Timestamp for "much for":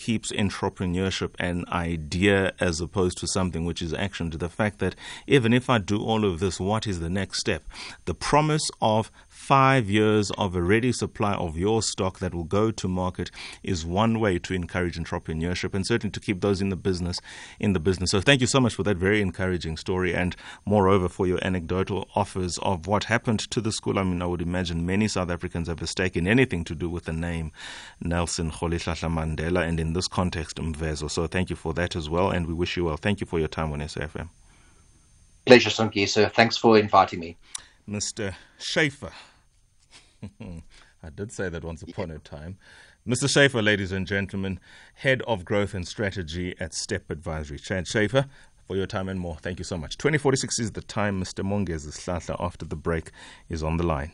18.60-18.82